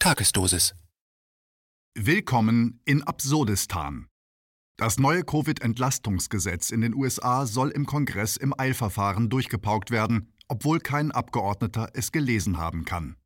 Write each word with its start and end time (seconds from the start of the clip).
Tagesdosis. 0.00 0.76
Willkommen 1.96 2.80
in 2.84 3.02
Absurdistan. 3.02 4.06
Das 4.76 4.96
neue 4.96 5.24
Covid-Entlastungsgesetz 5.24 6.70
in 6.70 6.82
den 6.82 6.94
USA 6.94 7.46
soll 7.46 7.70
im 7.70 7.84
Kongress 7.84 8.36
im 8.36 8.54
Eilverfahren 8.56 9.28
durchgepaukt 9.28 9.90
werden, 9.90 10.32
obwohl 10.46 10.78
kein 10.78 11.10
Abgeordneter 11.10 11.90
es 11.94 12.12
gelesen 12.12 12.58
haben 12.58 12.84
kann. 12.84 13.16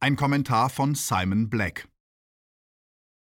Ein 0.00 0.16
Kommentar 0.16 0.70
von 0.70 0.96
Simon 0.96 1.50
Black. 1.50 1.88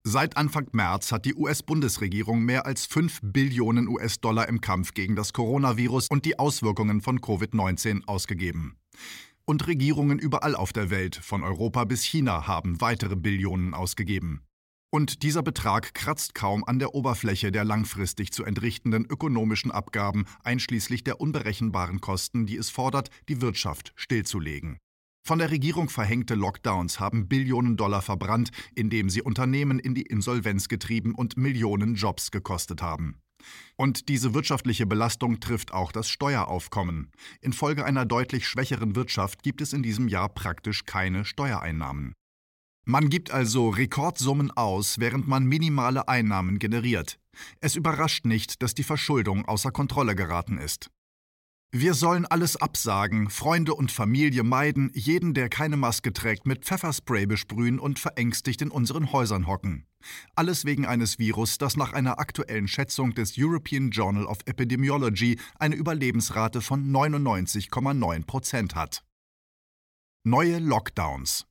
Seit 0.03 0.35
Anfang 0.35 0.69
März 0.71 1.11
hat 1.11 1.25
die 1.25 1.35
US-Bundesregierung 1.35 2.41
mehr 2.41 2.65
als 2.65 2.87
5 2.87 3.19
Billionen 3.21 3.87
US-Dollar 3.87 4.47
im 4.47 4.61
Kampf 4.61 4.95
gegen 4.95 5.15
das 5.15 5.33
Coronavirus 5.33 6.07
und 6.09 6.25
die 6.25 6.39
Auswirkungen 6.39 7.01
von 7.01 7.19
Covid-19 7.19 8.07
ausgegeben. 8.07 8.79
Und 9.49 9.65
Regierungen 9.65 10.19
überall 10.19 10.55
auf 10.55 10.73
der 10.73 10.91
Welt, 10.91 11.15
von 11.15 11.43
Europa 11.43 11.83
bis 11.83 12.03
China, 12.03 12.45
haben 12.45 12.81
weitere 12.81 13.15
Billionen 13.15 13.73
ausgegeben. 13.73 14.43
Und 14.91 15.23
dieser 15.23 15.41
Betrag 15.41 15.95
kratzt 15.95 16.35
kaum 16.35 16.63
an 16.63 16.77
der 16.77 16.93
Oberfläche 16.93 17.51
der 17.51 17.65
langfristig 17.65 18.31
zu 18.31 18.43
entrichtenden 18.43 19.05
ökonomischen 19.05 19.71
Abgaben, 19.71 20.25
einschließlich 20.43 21.03
der 21.03 21.19
unberechenbaren 21.19 21.99
Kosten, 21.99 22.45
die 22.45 22.57
es 22.57 22.69
fordert, 22.69 23.09
die 23.27 23.41
Wirtschaft 23.41 23.91
stillzulegen. 23.95 24.77
Von 25.25 25.39
der 25.39 25.49
Regierung 25.49 25.89
verhängte 25.89 26.35
Lockdowns 26.35 26.99
haben 26.99 27.27
Billionen 27.27 27.75
Dollar 27.75 28.03
verbrannt, 28.03 28.51
indem 28.75 29.09
sie 29.09 29.23
Unternehmen 29.23 29.79
in 29.79 29.95
die 29.95 30.03
Insolvenz 30.03 30.67
getrieben 30.67 31.15
und 31.15 31.37
Millionen 31.37 31.95
Jobs 31.95 32.29
gekostet 32.29 32.83
haben. 32.83 33.19
Und 33.75 34.09
diese 34.09 34.33
wirtschaftliche 34.33 34.85
Belastung 34.85 35.39
trifft 35.39 35.73
auch 35.73 35.91
das 35.91 36.09
Steueraufkommen. 36.09 37.11
Infolge 37.41 37.85
einer 37.85 38.05
deutlich 38.05 38.47
schwächeren 38.47 38.95
Wirtschaft 38.95 39.43
gibt 39.43 39.61
es 39.61 39.73
in 39.73 39.83
diesem 39.83 40.07
Jahr 40.07 40.29
praktisch 40.29 40.85
keine 40.85 41.25
Steuereinnahmen. 41.25 42.13
Man 42.85 43.09
gibt 43.09 43.31
also 43.31 43.69
Rekordsummen 43.69 44.51
aus, 44.51 44.99
während 44.99 45.27
man 45.27 45.45
minimale 45.45 46.07
Einnahmen 46.07 46.57
generiert. 46.59 47.19
Es 47.61 47.75
überrascht 47.75 48.25
nicht, 48.25 48.63
dass 48.63 48.73
die 48.73 48.83
Verschuldung 48.83 49.45
außer 49.45 49.71
Kontrolle 49.71 50.15
geraten 50.15 50.57
ist. 50.57 50.89
Wir 51.71 51.93
sollen 51.93 52.25
alles 52.25 52.55
absagen, 52.55 53.29
Freunde 53.29 53.75
und 53.75 53.91
Familie 53.91 54.41
meiden, 54.41 54.89
jeden, 54.95 55.35
der 55.35 55.49
keine 55.49 55.77
Maske 55.77 56.11
trägt, 56.11 56.47
mit 56.47 56.65
Pfefferspray 56.65 57.27
besprühen 57.27 57.77
und 57.77 57.99
verängstigt 57.99 58.63
in 58.63 58.71
unseren 58.71 59.11
Häusern 59.11 59.45
hocken. 59.45 59.85
Alles 60.33 60.65
wegen 60.65 60.87
eines 60.87 61.19
Virus, 61.19 61.59
das 61.59 61.77
nach 61.77 61.93
einer 61.93 62.17
aktuellen 62.17 62.67
Schätzung 62.67 63.13
des 63.13 63.35
European 63.37 63.91
Journal 63.91 64.25
of 64.25 64.39
Epidemiology 64.47 65.39
eine 65.59 65.75
Überlebensrate 65.75 66.61
von 66.61 66.91
99,9 66.91 68.25
Prozent 68.25 68.73
hat. 68.73 69.03
Neue 70.23 70.57
Lockdowns. 70.57 71.45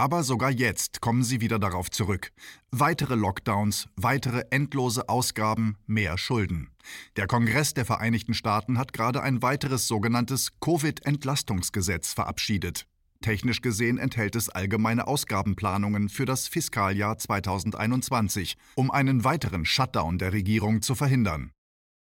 Aber 0.00 0.22
sogar 0.22 0.50
jetzt 0.50 1.02
kommen 1.02 1.22
sie 1.22 1.42
wieder 1.42 1.58
darauf 1.58 1.90
zurück. 1.90 2.32
Weitere 2.70 3.16
Lockdowns, 3.16 3.86
weitere 3.96 4.44
endlose 4.48 5.10
Ausgaben, 5.10 5.76
mehr 5.86 6.16
Schulden. 6.16 6.70
Der 7.16 7.26
Kongress 7.26 7.74
der 7.74 7.84
Vereinigten 7.84 8.32
Staaten 8.32 8.78
hat 8.78 8.94
gerade 8.94 9.22
ein 9.22 9.42
weiteres 9.42 9.86
sogenanntes 9.88 10.58
Covid-Entlastungsgesetz 10.60 12.14
verabschiedet. 12.14 12.86
Technisch 13.20 13.60
gesehen 13.60 13.98
enthält 13.98 14.36
es 14.36 14.48
allgemeine 14.48 15.06
Ausgabenplanungen 15.06 16.08
für 16.08 16.24
das 16.24 16.48
Fiskaljahr 16.48 17.18
2021, 17.18 18.56
um 18.76 18.90
einen 18.90 19.22
weiteren 19.24 19.66
Shutdown 19.66 20.16
der 20.16 20.32
Regierung 20.32 20.80
zu 20.80 20.94
verhindern. 20.94 21.50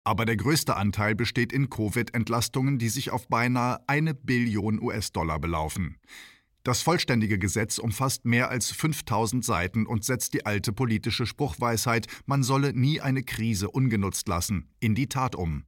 Aber 0.04 0.24
der 0.24 0.36
größte 0.36 0.76
Anteil 0.76 1.16
besteht 1.16 1.52
in 1.52 1.68
Covid-Entlastungen, 1.68 2.78
die 2.78 2.90
sich 2.90 3.10
auf 3.10 3.26
beinahe 3.26 3.80
eine 3.88 4.14
Billion 4.14 4.80
US-Dollar 4.80 5.40
belaufen. 5.40 5.96
Das 6.68 6.82
vollständige 6.82 7.38
Gesetz 7.38 7.78
umfasst 7.78 8.26
mehr 8.26 8.50
als 8.50 8.70
5000 8.70 9.42
Seiten 9.42 9.86
und 9.86 10.04
setzt 10.04 10.34
die 10.34 10.44
alte 10.44 10.74
politische 10.74 11.24
Spruchweisheit, 11.24 12.06
man 12.26 12.42
solle 12.42 12.74
nie 12.74 13.00
eine 13.00 13.22
Krise 13.22 13.70
ungenutzt 13.70 14.28
lassen, 14.28 14.68
in 14.78 14.94
die 14.94 15.08
Tat 15.08 15.34
um. 15.34 15.64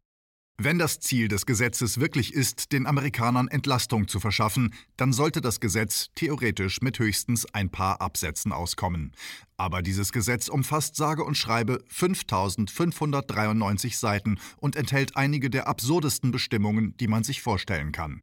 Wenn 0.58 0.78
das 0.78 1.00
Ziel 1.00 1.28
des 1.28 1.46
Gesetzes 1.46 2.00
wirklich 2.00 2.34
ist, 2.34 2.72
den 2.72 2.86
Amerikanern 2.86 3.48
Entlastung 3.48 4.08
zu 4.08 4.20
verschaffen, 4.20 4.74
dann 4.98 5.14
sollte 5.14 5.40
das 5.40 5.58
Gesetz 5.58 6.10
theoretisch 6.16 6.82
mit 6.82 6.98
höchstens 6.98 7.46
ein 7.46 7.70
paar 7.70 8.02
Absätzen 8.02 8.52
auskommen. 8.52 9.12
Aber 9.56 9.80
dieses 9.80 10.12
Gesetz 10.12 10.48
umfasst 10.48 10.96
sage 10.96 11.24
und 11.24 11.34
schreibe 11.34 11.82
5593 11.88 13.96
Seiten 13.96 14.38
und 14.58 14.76
enthält 14.76 15.16
einige 15.16 15.48
der 15.48 15.66
absurdesten 15.66 16.30
Bestimmungen, 16.30 16.94
die 16.98 17.08
man 17.08 17.24
sich 17.24 17.40
vorstellen 17.40 17.90
kann. 17.90 18.20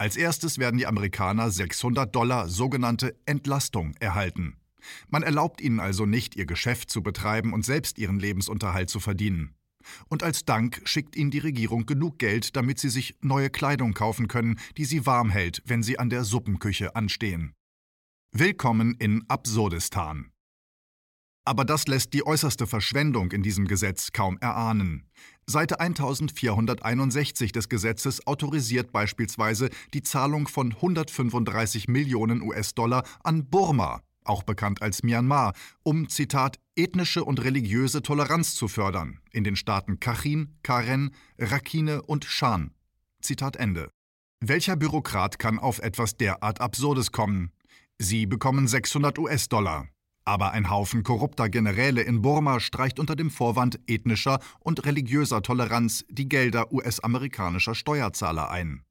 Als 0.00 0.16
erstes 0.16 0.56
werden 0.56 0.78
die 0.78 0.86
Amerikaner 0.86 1.50
600 1.50 2.16
Dollar 2.16 2.48
sogenannte 2.48 3.14
Entlastung 3.26 3.94
erhalten. 4.00 4.56
Man 5.10 5.22
erlaubt 5.22 5.60
ihnen 5.60 5.78
also 5.78 6.06
nicht, 6.06 6.36
ihr 6.36 6.46
Geschäft 6.46 6.88
zu 6.88 7.02
betreiben 7.02 7.52
und 7.52 7.66
selbst 7.66 7.98
ihren 7.98 8.18
Lebensunterhalt 8.18 8.88
zu 8.88 8.98
verdienen. 8.98 9.54
Und 10.08 10.22
als 10.22 10.46
Dank 10.46 10.80
schickt 10.86 11.16
ihnen 11.16 11.30
die 11.30 11.38
Regierung 11.38 11.84
genug 11.84 12.18
Geld, 12.18 12.56
damit 12.56 12.78
sie 12.78 12.88
sich 12.88 13.18
neue 13.20 13.50
Kleidung 13.50 13.92
kaufen 13.92 14.26
können, 14.26 14.58
die 14.78 14.86
sie 14.86 15.04
warm 15.04 15.28
hält, 15.28 15.62
wenn 15.66 15.82
sie 15.82 15.98
an 15.98 16.08
der 16.08 16.24
Suppenküche 16.24 16.96
anstehen. 16.96 17.52
Willkommen 18.32 18.94
in 18.94 19.28
Absurdistan. 19.28 20.32
Aber 21.44 21.66
das 21.66 21.86
lässt 21.88 22.14
die 22.14 22.26
äußerste 22.26 22.66
Verschwendung 22.66 23.32
in 23.32 23.42
diesem 23.42 23.66
Gesetz 23.66 24.12
kaum 24.12 24.38
erahnen. 24.38 25.10
Seite 25.50 25.80
1461 25.80 27.52
des 27.52 27.68
Gesetzes 27.68 28.26
autorisiert 28.26 28.92
beispielsweise 28.92 29.68
die 29.92 30.02
Zahlung 30.02 30.48
von 30.48 30.72
135 30.72 31.88
Millionen 31.88 32.40
US-Dollar 32.40 33.04
an 33.22 33.50
Burma, 33.50 34.00
auch 34.24 34.44
bekannt 34.44 34.80
als 34.80 35.02
Myanmar, 35.02 35.52
um, 35.82 36.08
Zitat, 36.08 36.58
ethnische 36.76 37.24
und 37.24 37.42
religiöse 37.42 38.00
Toleranz 38.00 38.54
zu 38.54 38.68
fördern, 38.68 39.20
in 39.32 39.44
den 39.44 39.56
Staaten 39.56 40.00
Kachin, 40.00 40.56
Karen, 40.62 41.10
Rakhine 41.38 42.02
und 42.02 42.24
Shan. 42.24 42.70
Zitat 43.20 43.56
Ende. 43.56 43.90
Welcher 44.40 44.76
Bürokrat 44.76 45.38
kann 45.38 45.58
auf 45.58 45.80
etwas 45.80 46.16
derart 46.16 46.60
Absurdes 46.60 47.12
kommen? 47.12 47.50
Sie 47.98 48.24
bekommen 48.24 48.66
600 48.66 49.18
US-Dollar. 49.18 49.88
Aber 50.30 50.52
ein 50.52 50.70
Haufen 50.70 51.02
korrupter 51.02 51.48
Generäle 51.48 52.02
in 52.02 52.22
Burma 52.22 52.60
streicht 52.60 53.00
unter 53.00 53.16
dem 53.16 53.30
Vorwand 53.30 53.80
ethnischer 53.88 54.38
und 54.60 54.86
religiöser 54.86 55.42
Toleranz 55.42 56.04
die 56.08 56.28
Gelder 56.28 56.72
US-amerikanischer 56.72 57.74
Steuerzahler 57.74 58.48
ein. 58.48 58.84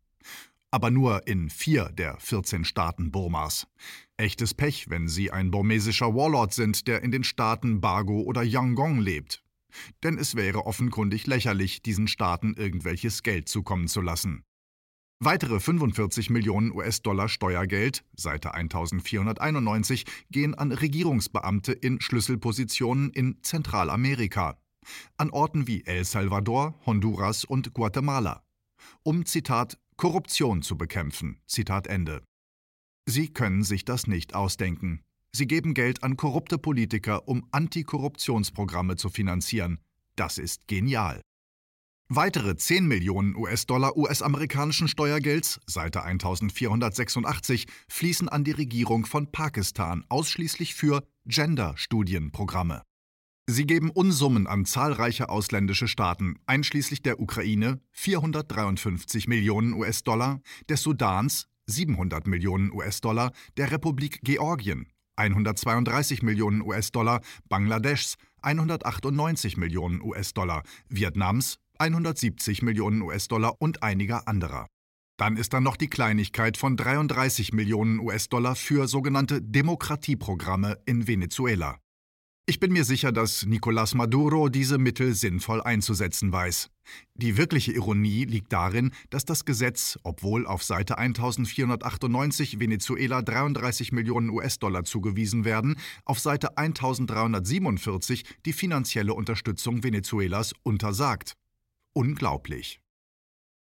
Aber 0.70 0.92
nur 0.92 1.28
in 1.28 1.50
vier 1.50 1.94
der 1.94 2.20
14 2.20 2.66
Staaten 2.66 3.10
Burmas. 3.10 3.68
Echtes 4.18 4.54
Pech, 4.54 4.90
wenn 4.90 5.08
sie 5.08 5.32
ein 5.32 5.50
burmesischer 5.50 6.14
Warlord 6.14 6.54
sind, 6.54 6.90
der 6.90 7.04
in 7.04 7.12
den 7.12 7.24
Staaten 7.24 7.80
Bago 7.80 8.20
oder 8.20 8.44
Yangon 8.44 9.00
lebt. 9.00 9.42
Denn 10.04 10.18
es 10.18 10.36
wäre 10.36 10.66
offenkundig 10.66 11.26
lächerlich, 11.26 11.82
diesen 11.82 12.10
Staaten 12.10 12.54
irgendwelches 12.56 13.24
Geld 13.24 13.48
zukommen 13.48 13.88
zu 13.88 14.02
lassen. 14.02 14.44
Weitere 15.22 15.60
45 15.60 16.30
Millionen 16.30 16.72
US-Dollar 16.72 17.28
Steuergeld, 17.28 18.06
Seite 18.16 18.54
1491, 18.54 20.06
gehen 20.32 20.56
an 20.56 20.72
Regierungsbeamte 20.72 21.74
in 21.74 22.00
Schlüsselpositionen 22.00 23.10
in 23.10 23.44
Zentralamerika, 23.44 24.58
an 25.18 25.30
Orten 25.32 25.68
wie 25.68 25.84
El 25.86 26.06
Salvador, 26.06 26.80
Honduras 26.86 27.44
und 27.44 27.74
Guatemala, 27.74 28.44
um 29.04 29.26
Zitat 29.26 29.78
Korruption 29.98 30.62
zu 30.62 30.78
bekämpfen. 30.78 31.42
Zitat 31.48 31.88
Ende. 31.88 32.24
Sie 33.06 33.28
können 33.28 33.64
sich 33.64 33.84
das 33.84 34.08
nicht 34.08 34.36
ausdenken. 34.36 35.02
Sie 35.36 35.48
geben 35.48 35.74
Geld 35.74 36.02
an 36.02 36.16
korrupte 36.16 36.58
Politiker, 36.58 37.28
um 37.28 37.46
Antikorruptionsprogramme 37.52 38.96
zu 38.96 39.10
finanzieren. 39.10 39.80
Das 40.16 40.38
ist 40.38 40.70
genial. 40.70 41.22
Weitere 42.12 42.56
10 42.56 42.88
Millionen 42.88 43.36
US-Dollar 43.36 43.96
US-amerikanischen 43.96 44.88
Steuergelds, 44.88 45.60
Seite 45.68 46.02
1486, 46.02 47.68
fließen 47.88 48.28
an 48.28 48.44
die 48.44 48.52
Regierung 48.52 49.06
von 49.06 49.32
Pakistan 49.32 50.04
ausschließlich 50.10 50.74
für 50.74 51.04
Gender-Studienprogramme. 51.28 52.82
Sie 53.46 53.68
geben 53.68 53.92
Unsummen 53.92 54.48
an 54.48 54.66
zahlreiche 54.66 55.30
ausländische 55.30 55.88
Staaten, 55.88 56.40
einschließlich 56.48 57.04
der 57.04 57.20
Ukraine 57.20 57.80
453 57.92 59.28
Millionen 59.28 59.74
US-Dollar, 59.74 60.42
des 60.68 60.82
Sudans 60.82 61.46
700 61.68 62.26
Millionen 62.26 62.72
US-Dollar, 62.72 63.34
der 63.58 63.72
Republik 63.72 64.22
Georgien 64.24 64.88
132 65.16 66.24
Millionen 66.24 66.64
US-Dollar, 66.64 67.22
Bangladeschs 67.50 68.16
198 68.42 69.58
Millionen 69.58 70.02
US-Dollar, 70.02 70.64
Vietnams 70.88 71.60
170 71.80 72.62
Millionen 72.62 73.02
US-Dollar 73.02 73.56
und 73.60 73.82
einiger 73.84 74.28
anderer. 74.28 74.68
Dann 75.18 75.36
ist 75.36 75.54
da 75.54 75.60
noch 75.60 75.76
die 75.76 75.90
Kleinigkeit 75.90 76.56
von 76.56 76.78
33 76.78 77.52
Millionen 77.52 78.00
US-Dollar 78.00 78.56
für 78.56 78.88
sogenannte 78.88 79.42
Demokratieprogramme 79.42 80.78
in 80.86 81.08
Venezuela. 81.08 81.78
Ich 82.50 82.60
bin 82.60 82.72
mir 82.74 82.84
sicher, 82.84 83.12
dass 83.12 83.46
Nicolás 83.46 83.96
Maduro 83.96 84.50
diese 84.50 84.80
Mittel 84.80 85.14
sinnvoll 85.14 85.62
einzusetzen 85.62 86.32
weiß. 86.32 86.72
Die 87.14 87.38
wirkliche 87.38 87.74
Ironie 87.74 88.26
liegt 88.26 88.52
darin, 88.52 88.92
dass 89.12 89.24
das 89.24 89.46
Gesetz, 89.46 90.00
obwohl 90.02 90.48
auf 90.48 90.64
Seite 90.64 90.98
1498 90.98 92.60
Venezuela 92.60 93.22
33 93.22 93.92
Millionen 93.92 94.32
US-Dollar 94.32 94.84
zugewiesen 94.84 95.46
werden, 95.46 95.76
auf 96.06 96.20
Seite 96.20 96.58
1347 96.58 98.24
die 98.48 98.54
finanzielle 98.54 99.14
Unterstützung 99.14 99.84
Venezuelas 99.84 100.54
untersagt. 100.64 101.36
Unglaublich. 101.94 102.82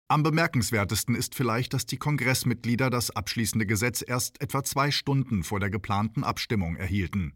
Am 0.08 0.22
bemerkenswertesten 0.22 1.14
ist 1.14 1.34
vielleicht, 1.34 1.74
dass 1.74 1.86
die 1.86 1.96
Kongressmitglieder 1.96 2.90
das 2.90 3.10
abschließende 3.10 3.66
Gesetz 3.66 4.04
erst 4.06 4.40
etwa 4.40 4.62
zwei 4.62 4.90
Stunden 4.90 5.42
vor 5.42 5.58
der 5.58 5.70
geplanten 5.70 6.22
Abstimmung 6.22 6.76
erhielten. 6.76 7.34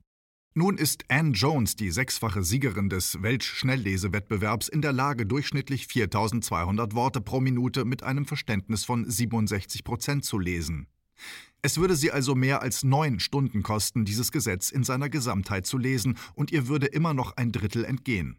Nun 0.54 0.78
ist 0.78 1.04
Anne 1.08 1.32
Jones, 1.32 1.76
die 1.76 1.90
sechsfache 1.90 2.42
Siegerin 2.42 2.88
des 2.88 3.22
Weltschnelllesewettbewerbs, 3.22 4.68
in 4.68 4.80
der 4.80 4.92
Lage, 4.92 5.26
durchschnittlich 5.26 5.86
4200 5.86 6.94
Worte 6.94 7.20
pro 7.20 7.40
Minute 7.40 7.84
mit 7.84 8.02
einem 8.02 8.24
Verständnis 8.24 8.84
von 8.84 9.08
67 9.10 9.84
Prozent 9.84 10.24
zu 10.24 10.38
lesen. 10.38 10.86
Es 11.62 11.78
würde 11.78 11.96
sie 11.96 12.12
also 12.12 12.34
mehr 12.34 12.62
als 12.62 12.84
neun 12.84 13.20
Stunden 13.20 13.62
kosten, 13.62 14.04
dieses 14.04 14.32
Gesetz 14.32 14.70
in 14.70 14.84
seiner 14.84 15.08
Gesamtheit 15.08 15.66
zu 15.66 15.78
lesen, 15.78 16.16
und 16.34 16.52
ihr 16.52 16.68
würde 16.68 16.86
immer 16.86 17.12
noch 17.12 17.36
ein 17.36 17.52
Drittel 17.52 17.84
entgehen. 17.84 18.38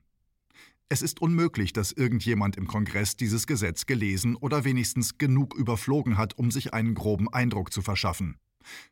Es 0.89 1.01
ist 1.01 1.21
unmöglich, 1.21 1.73
dass 1.73 1.91
irgendjemand 1.91 2.55
im 2.55 2.65
Kongress 2.65 3.17
dieses 3.17 3.45
Gesetz 3.45 3.85
gelesen 3.85 4.35
oder 4.37 4.63
wenigstens 4.63 5.17
genug 5.17 5.53
überflogen 5.55 6.17
hat, 6.17 6.37
um 6.37 6.49
sich 6.49 6.73
einen 6.73 6.95
groben 6.95 7.31
Eindruck 7.31 7.73
zu 7.73 7.81
verschaffen. 7.81 8.37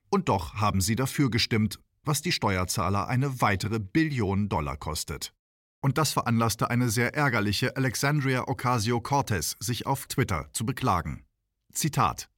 Und 0.09 0.27
doch 0.27 0.55
haben 0.55 0.81
sie 0.81 0.95
dafür 0.95 1.29
gestimmt, 1.29 1.79
was 2.03 2.21
die 2.21 2.33
Steuerzahler 2.33 3.07
eine 3.07 3.41
weitere 3.41 3.79
Billion 3.79 4.49
Dollar 4.49 4.77
kostet. 4.77 5.33
Und 5.81 5.97
das 5.97 6.11
veranlasste 6.11 6.69
eine 6.69 6.89
sehr 6.89 7.15
ärgerliche 7.15 7.77
Alexandria 7.77 8.47
Ocasio-Cortez, 8.47 9.55
sich 9.59 9.85
auf 9.85 10.07
Twitter 10.07 10.49
zu 10.51 10.65
beklagen. 10.65 11.23
Zitat 11.71 12.29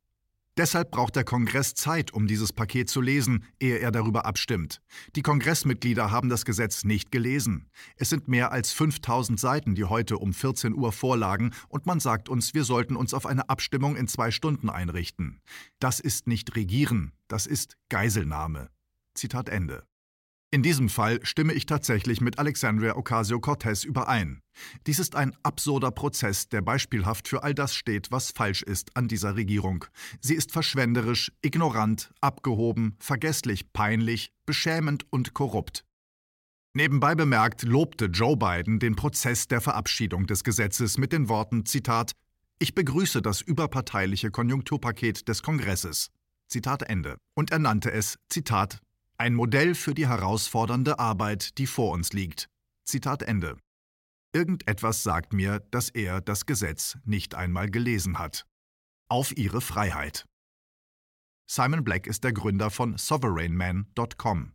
Deshalb 0.57 0.89
braucht 0.89 1.15
der 1.15 1.23
Kongress 1.23 1.75
Zeit, 1.75 2.11
um 2.11 2.25
dieses 2.25 2.51
Paket 2.51 2.89
zu 2.89 2.99
lesen, 2.99 3.45
ehe 3.59 3.77
er 3.77 3.91
darüber 3.91 4.25
abstimmt. 4.25 4.81
Die 5.15 5.21
Kongressmitglieder 5.21 6.09
haben 6.09 6.29
das 6.29 6.45
Gesetz 6.45 6.83
nicht 6.83 7.11
gelesen. 7.11 7.69
Es 7.95 8.09
sind 8.09 8.27
mehr 8.27 8.51
als 8.51 8.73
5000 8.73 9.39
Seiten, 9.39 9.75
die 9.75 9.85
heute 9.85 10.17
um 10.17 10.33
14 10.33 10.73
Uhr 10.73 10.91
vorlagen, 10.91 11.51
und 11.69 11.85
man 11.85 11.99
sagt 11.99 12.27
uns, 12.27 12.55
wir 12.55 12.63
sollten 12.63 12.95
uns 12.95 13.13
auf 13.13 13.27
eine 13.27 13.49
Abstimmung 13.49 13.95
in 13.95 14.07
zwei 14.07 14.31
Stunden 14.31 14.71
einrichten. 14.71 15.41
Das 15.79 15.99
ist 15.99 16.25
nicht 16.25 16.55
Regieren, 16.55 17.13
das 17.27 17.45
ist 17.45 17.77
Geiselnahme. 17.89 18.69
Zitat 19.13 19.49
Ende. 19.49 19.86
In 20.49 20.63
diesem 20.63 20.87
Fall 20.87 21.19
stimme 21.23 21.51
ich 21.51 21.65
tatsächlich 21.65 22.21
mit 22.21 22.39
Alexandria 22.39 22.95
Ocasio-Cortez 22.95 23.83
überein. 23.83 24.39
Dies 24.85 24.97
ist 24.97 25.17
ein 25.17 25.35
absurder 25.43 25.91
Prozess, 25.91 26.47
der 26.47 26.61
beispielhaft 26.61 27.27
für 27.27 27.43
all 27.43 27.53
das 27.53 27.75
steht, 27.75 28.11
was 28.11 28.31
falsch 28.31 28.63
ist 28.63 28.95
an 28.95 29.09
dieser 29.09 29.35
Regierung. 29.35 29.83
Sie 30.21 30.35
ist 30.35 30.53
verschwenderisch, 30.53 31.33
ignorant, 31.41 32.11
abgehoben, 32.21 32.95
vergesslich, 32.97 33.73
peinlich, 33.73 34.31
beschämend 34.45 35.05
und 35.09 35.33
korrupt. 35.33 35.83
Nebenbei 36.73 37.13
bemerkt 37.13 37.63
lobte 37.63 38.05
Joe 38.05 38.37
Biden 38.37 38.79
den 38.79 38.95
Prozess 38.95 39.49
der 39.49 39.59
Verabschiedung 39.59 40.27
des 40.27 40.45
Gesetzes 40.45 40.97
mit 40.97 41.11
den 41.11 41.27
Worten 41.27 41.65
Zitat 41.65 42.13
Ich 42.57 42.73
begrüße 42.73 43.21
das 43.21 43.41
überparteiliche 43.41 44.31
Konjunkturpaket 44.31 45.27
des 45.27 45.43
Kongresses. 45.43 46.09
Zitat 46.47 46.83
Ende. 46.83 47.17
Und 47.33 47.51
er 47.51 47.59
nannte 47.59 47.91
es 47.91 48.17
Zitat 48.29 48.79
ein 49.17 49.33
Modell 49.33 49.75
für 49.75 49.93
die 49.93 50.07
herausfordernde 50.07 50.99
Arbeit, 50.99 51.57
die 51.57 51.67
vor 51.67 51.91
uns 51.91 52.13
liegt. 52.13 52.49
Zitat 52.85 53.23
Ende. 53.23 53.57
Irgendetwas 54.33 55.03
sagt 55.03 55.33
mir, 55.33 55.59
dass 55.71 55.89
er 55.89 56.21
das 56.21 56.45
Gesetz 56.45 56.97
nicht 57.03 57.33
einmal 57.33 57.69
gelesen 57.69 58.19
hat. 58.19 58.45
Auf 59.09 59.35
ihre 59.35 59.61
Freiheit. 59.61 60.25
Simon 61.49 61.83
Black 61.83 62.07
ist 62.07 62.23
der 62.23 62.33
Gründer 62.33 62.69
von 62.69 62.97
sovereignman.com. 62.97 64.53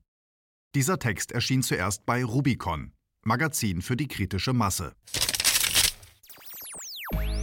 Dieser 0.75 0.99
Text 0.99 1.33
erschien 1.33 1.63
zuerst 1.63 2.07
bei 2.07 2.25
Rubicon, 2.25 2.93
Magazin 3.25 3.83
für 3.83 3.97
die 3.97 4.09
kritische 4.09 4.53
Masse. 4.53 4.95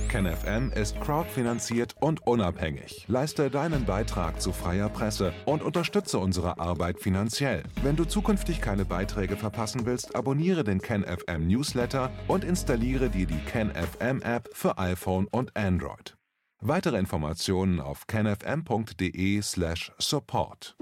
KenFM 0.09 0.71
ist 0.71 0.99
crowdfinanziert 0.99 1.95
und 1.99 2.25
unabhängig. 2.25 3.05
Leiste 3.07 3.51
deinen 3.51 3.85
Beitrag 3.85 4.41
zu 4.41 4.51
freier 4.51 4.89
Presse 4.89 5.31
und 5.45 5.61
unterstütze 5.61 6.17
unsere 6.17 6.59
Arbeit 6.59 6.99
finanziell. 6.99 7.61
Wenn 7.83 7.95
du 7.95 8.05
zukünftig 8.05 8.59
keine 8.59 8.85
Beiträge 8.85 9.37
verpassen 9.37 9.85
willst, 9.85 10.15
abonniere 10.15 10.63
den 10.63 10.81
KenFM 10.81 11.45
Newsletter 11.47 12.09
und 12.27 12.43
installiere 12.43 13.09
dir 13.09 13.27
die 13.27 13.37
KenFM 13.37 14.23
App 14.23 14.49
für 14.51 14.79
iPhone 14.79 15.27
und 15.27 15.55
Android. 15.55 16.17
Weitere 16.59 16.97
Informationen 16.97 17.79
auf 17.79 18.07
kenfm.de/support. 18.07 20.75